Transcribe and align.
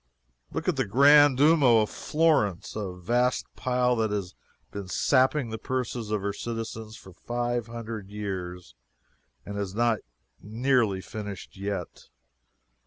Look 0.51 0.67
at 0.67 0.77
the 0.77 0.85
grand 0.87 1.37
Duomo 1.37 1.81
of 1.81 1.91
Florence 1.91 2.75
a 2.75 2.91
vast 2.95 3.45
pile 3.55 3.95
that 3.97 4.09
has 4.09 4.33
been 4.71 4.87
sapping 4.87 5.51
the 5.51 5.59
purses 5.59 6.09
of 6.09 6.21
her 6.23 6.33
citizens 6.33 6.95
for 6.97 7.13
five 7.13 7.67
hundred 7.67 8.09
years, 8.09 8.73
and 9.45 9.59
is 9.59 9.75
not 9.75 9.99
nearly 10.41 11.01
finished 11.01 11.55
yet. 11.55 12.09